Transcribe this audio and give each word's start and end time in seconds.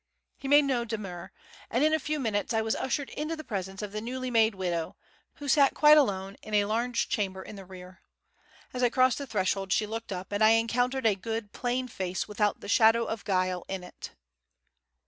He 0.39 0.47
made 0.47 0.65
no 0.65 0.83
demur, 0.83 1.31
and 1.69 1.83
in 1.83 1.93
a 1.93 1.99
few 1.99 2.19
minutes 2.19 2.55
I 2.55 2.61
was 2.63 2.75
ushered 2.75 3.11
into 3.11 3.35
the 3.35 3.43
presence 3.43 3.83
of 3.83 3.91
the 3.91 4.01
newly 4.01 4.31
made 4.31 4.55
widow, 4.55 4.95
who 5.35 5.47
sat 5.47 5.75
quite 5.75 5.95
alone, 5.95 6.37
in 6.41 6.55
a 6.55 6.65
large 6.65 7.07
chamber 7.07 7.43
in 7.43 7.55
the 7.55 7.65
rear. 7.65 8.01
As 8.73 8.81
I 8.81 8.89
crossed 8.89 9.19
the 9.19 9.27
threshold 9.27 9.71
she 9.71 9.85
looked 9.85 10.11
up, 10.11 10.31
and 10.31 10.43
I 10.43 10.53
encountered 10.57 11.05
a 11.05 11.13
good, 11.13 11.51
plain 11.51 11.87
face, 11.87 12.27
without 12.27 12.61
the 12.61 12.67
shadow 12.67 13.05
of 13.05 13.23
guile 13.25 13.63
in 13.67 13.83
it. 13.83 14.13